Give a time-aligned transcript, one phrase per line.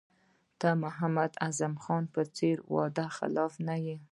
[0.59, 3.97] ته د محمد اعظم خان په څېر وعده خلاف نه یې.